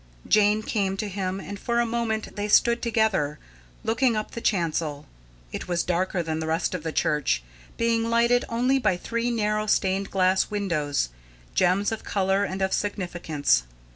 [0.27, 3.37] Jane came to him, and for a moment they stood together,
[3.83, 5.05] looking up the chancel.
[5.51, 7.43] It was darker than the rest of the church,
[7.77, 11.09] being lighted only by three narrow stained glass windows,
[11.53, 13.61] gems of colour and of significance.